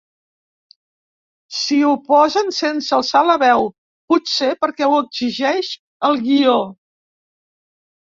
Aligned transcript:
S'hi 1.57 1.77
oposen 1.89 2.49
sense 2.61 2.97
alçar 2.99 3.23
la 3.29 3.37
veu, 3.45 3.69
potser 4.15 4.51
perquè 4.65 4.91
ho 4.91 4.99
exigeix 5.05 5.73
el 6.13 6.23
guió. 6.29 6.61